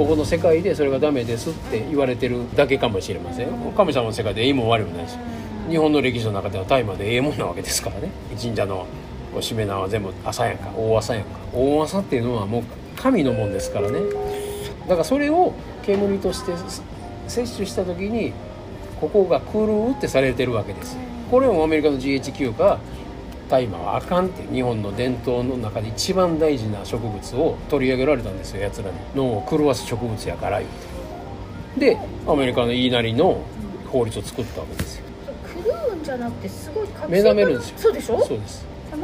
[0.00, 5.18] ここの世界でそれがダメですって言われてるだけかもしれません神様の世界でいいも悪いもないし。
[5.68, 8.10] 日本の歴史の中では大麻でええもんなわけですからね。
[8.40, 8.86] 神社の
[9.42, 10.70] しめ縄は全部朝やんか。
[10.74, 11.38] 大朝やんか。
[11.52, 12.62] 大朝っていうのはもう
[12.96, 14.00] 神のもんですからね。
[14.88, 15.52] だからそれを
[15.82, 16.52] 煙として
[17.28, 18.32] 摂取した時に
[19.02, 20.96] ここが狂うってされてるわけです
[21.30, 22.78] これもアメリカの GHQ が
[23.50, 28.96] 大麻はあかんって日本の伝統の中で一番大事な植物を取り上げられたんですよやつらに。
[29.14, 30.70] 脳を狂わす植物やから言う
[31.80, 31.94] て。
[31.94, 33.42] でアメリカの言いなりの
[33.88, 35.04] 法律を作ったわけですよ。
[35.64, 37.78] 狂うんじゃなくてすごい目覚めるんですよ。
[37.78, 38.20] そうでしょ？
[38.24, 38.64] そうです。
[38.90, 38.96] だ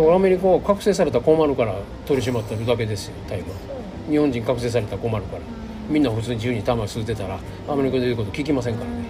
[0.00, 1.76] からアメリカは覚醒されたら困るから
[2.06, 3.50] 取り締まってるだけですよ大麻。
[4.10, 5.42] 日本人覚醒されたら困るから。
[5.88, 7.38] みんな普通に自由に玉吸ってたら
[7.68, 9.04] アメリカで言うこと聞きませんからね。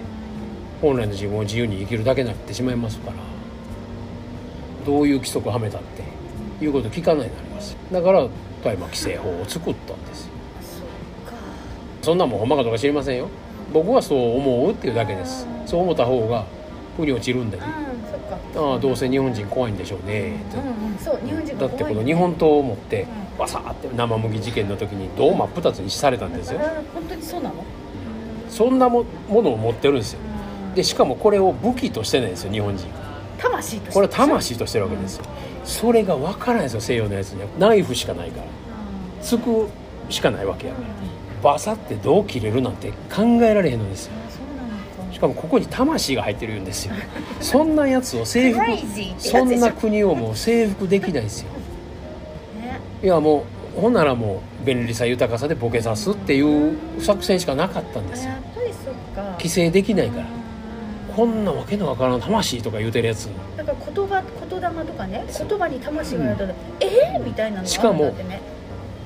[0.81, 3.13] 本来の自分を自由に生きるだけになってしまいますから
[4.83, 6.03] どういう規則をはめたって
[6.63, 8.27] いうこと聞かないようになりますだから
[8.63, 10.33] 大麻規制法を作ったんですよ。
[12.01, 13.29] そんなもんほんまかどうか知りませんよ。
[13.73, 15.47] 僕はそう思うっていうだけです。
[15.65, 16.45] そう思った方が
[16.97, 18.37] 腑に落ちるんでねうんそっか。
[18.55, 20.33] ああどうせ日本人怖いんでしょうね。
[21.59, 26.59] だってこの日日本刀を持ってバサーって生麦事件の時に胴真っ二つにされたんですよ。
[26.93, 27.55] 本当にそうなの？
[28.49, 30.19] そんなもものを持ってるんですよ。
[30.75, 32.87] でしかもこれを武器としてないんですよ日本人
[33.53, 35.25] 魂としてこれは魂としてるわけですよ。
[35.63, 37.47] それが分からないですよ西洋のやつには。
[37.59, 38.47] ナイフしかないから。
[39.21, 39.69] 突く
[40.11, 40.87] しかないわけやから。
[41.41, 44.13] バサってどう切れるなんて考えられへんのですよ。
[45.11, 46.95] しかもここに魂が入ってるんですよ。
[47.39, 48.61] そんなやつを征服
[49.19, 51.49] そんな国をもう征服できないですよ。
[52.59, 52.79] ね。
[53.03, 53.43] いやも
[53.77, 58.31] うほんならもう便利さ豊かさでボケさすっていう作戦しかなかったんですよ。
[59.37, 60.25] 規制できないから
[61.15, 63.29] こんなわけのわからん魂とか言うてるやつ。
[63.55, 66.35] だから言葉言霊とかね言葉に魂がある。
[66.35, 66.43] と、
[66.79, 68.41] えー、みたいなのしかもね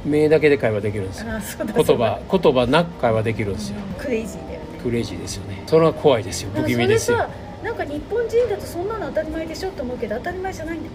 [0.05, 1.27] 目だけで会話できるんですよ。
[1.65, 3.75] 言葉言葉なく会話できるんですよ。
[3.97, 5.63] クレイジーだよねクレイジーですよね。
[5.67, 6.51] それは怖いですよ。
[6.53, 7.27] 不気味ですよ。
[7.63, 10.91] なんか日本人だとそんなの当たり前でしょって思うけど当たり前じゃないんだよ、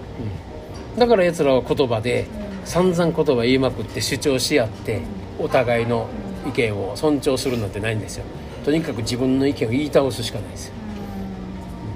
[0.97, 2.23] だから奴らは言葉で
[2.65, 5.03] う散々言葉言いまくって主張し合って
[5.39, 6.09] お互いの
[6.47, 8.25] 意見を尊重するなんてないんですよ。
[8.65, 10.75] とにかく自分の意見を言い倒すしかないですよ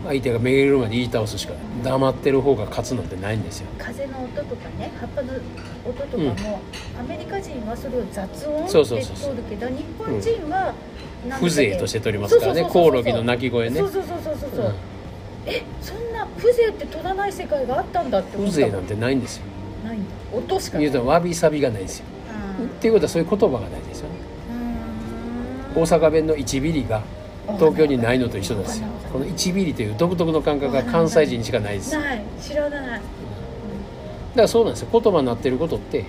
[0.07, 3.67] 相手がめげるまで言い倒すしか黙ってる方が勝つなんてないんですよ。
[3.79, 5.33] 風の音とかね葉っぱの
[5.85, 6.61] 音とかも、
[6.99, 10.75] アメリカ人はそれを雑音ってそう取そうそうそうるけど日本人は
[11.29, 12.65] なん風情として取りますからね。
[12.65, 13.79] コオロギの鳴き声ね。
[13.81, 14.75] そうそうそうそうそうそう、うん。
[15.47, 19.45] えそんな風情って取らない世界があったんだって風情なんてないんですよ。
[19.85, 20.11] ないんだ。
[20.33, 20.91] 音しかない。
[20.91, 22.07] 言うとわびさびがないですよ。
[22.61, 22.67] うん。
[22.67, 24.15] っていうことはそういう言葉がないですよね。
[25.75, 25.83] うん。
[25.83, 27.03] 大阪弁の1ビリが
[27.55, 28.89] 東京にないのと一緒ですよ。
[29.13, 31.93] この1ビリという独特の感覚が関西人にしかないです。
[31.93, 32.23] だかない。
[32.41, 33.01] 知らない、
[34.35, 34.89] らそうなんですよ。
[34.93, 36.01] 言葉になってることって。
[36.01, 36.07] うん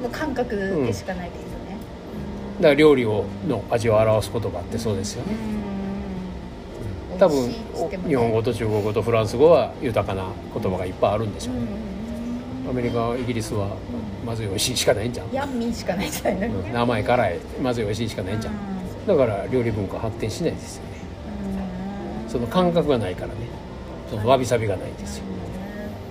[0.00, 1.76] もう感覚でしかないですよね、
[2.58, 5.32] だから料理をの味を表す言葉ってそうですよね。
[7.12, 7.18] うん。
[7.18, 7.50] 多分
[8.06, 11.58] 日本語と中国語とフランス語は豊かな言葉がいっぱいあるんでしょう、う
[12.68, 12.70] ん。
[12.70, 13.76] アメリカイギリスは
[14.24, 16.48] まずい美味しいしかないんじゃん、ヤンミンしかないじゃない。
[16.48, 16.62] のうん。
[16.62, 18.54] ね、名前辛いまずい美味しいしかないんじゃん
[19.06, 20.90] だから料理文化発展しないですよね。
[22.24, 22.30] うん。
[22.30, 23.34] その感覚がないからね。
[24.10, 25.24] そのわびさびがないんですよ、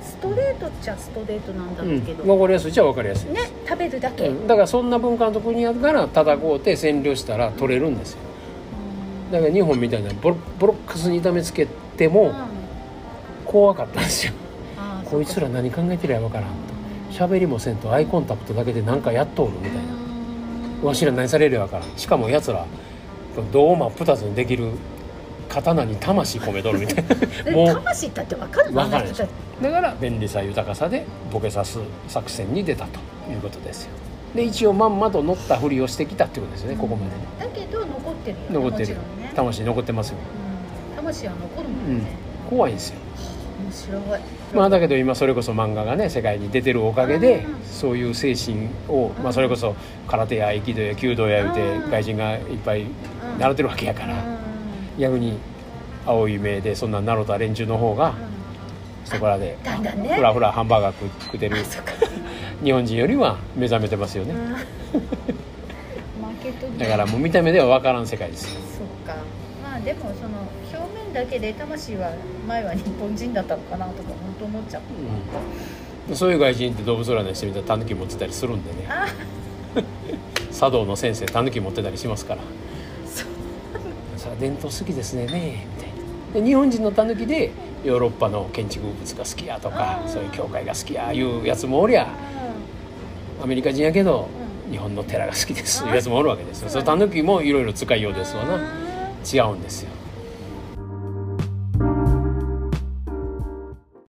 [0.03, 2.69] ストレートっちゃストレートなんだうん、けど、分かりやすい。
[2.71, 4.47] っちゃ分かりやすいでねす、食べるだけ、うん。
[4.47, 8.19] だからそんな文化のとこにやるから叩こうて占領したら取れるんですよ。
[9.31, 11.65] だから日本みたいなボロボロックスに痛めつけ
[11.97, 12.31] ても
[13.45, 14.33] 怖かったんですよ。
[15.09, 16.53] こいつら何考えてるや分からんと。
[17.13, 19.81] 喋りもせんとアイコンタクトだけで何かやっとおるみたいな
[20.83, 21.85] わしら何されるや分から。
[21.85, 22.65] んしかもやつら
[23.51, 24.71] 胴真っ二つにできる
[25.49, 27.03] 刀に魂込めとるみたい
[27.43, 28.81] でなもう魂だって分かるの？
[28.83, 29.07] 分かる
[29.61, 32.99] だから便利さ豊かさでボケさす作戦に出たと
[33.31, 33.91] いうことですよ。
[34.35, 37.21] で一応まんまと乗ったふりをしてきたってことですよねここまでね。
[37.39, 38.95] だけど残ってるよね残ってる。
[38.95, 40.17] ね、魂残ってますよ、
[40.89, 40.95] うん。
[40.97, 41.97] 魂は残るもうん。
[41.97, 42.11] んね、
[42.49, 42.99] 怖いんですよ
[43.63, 44.21] 面白い。
[44.53, 49.75] まあだけど今それこそ漫画がね世界に出てるおかげでうんそういう精神を、まあ、それこそ
[50.07, 51.91] 空手や aikido や弓道や言うてうん。
[51.91, 54.37] 外人がいっぱいうん習ってるわけやからうん。
[54.99, 55.37] 逆に
[56.05, 58.13] 青い目でそんな習った連中の方が
[59.05, 59.57] そこらで
[60.15, 61.57] ふらふらハンバーガー食食ってる。
[62.63, 64.33] 日本人よりは目覚めてますよね。
[66.77, 68.61] だからもう見た目では分からん世界ですよ。
[68.79, 69.21] そっか。
[69.63, 72.11] まあでもその表面だけで魂は
[72.47, 74.81] 前は日本人だったのかなとか本当思っちゃう。
[76.09, 76.15] うん。
[76.15, 78.87] そういう外人って動物占いしてみたらタヌキ持ってたりするんでね。
[78.87, 79.07] あ
[80.53, 82.41] 茶道 の先生タヌキ持ってたりしますから。
[84.17, 85.91] それは伝統好きですねねみたい
[86.35, 86.41] な。
[86.41, 87.51] で日本人のタヌキで
[87.83, 92.07] ヨーロッパの建築物が好きやとかそういう教会が好きやいうやつもおりゃ
[93.41, 94.27] アメリカ人やけど
[94.69, 96.69] 日本の寺が好きですいうやつもおるわけですよ。
[96.69, 98.59] そのタヌキもいろいろ使いようですわな。
[99.25, 99.96] 違うんですよ